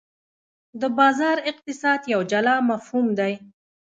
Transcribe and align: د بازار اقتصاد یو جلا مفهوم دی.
د 0.81 0.83
بازار 0.97 1.37
اقتصاد 1.51 2.01
یو 2.13 2.21
جلا 2.31 2.55
مفهوم 2.69 3.07
دی. 3.19 3.33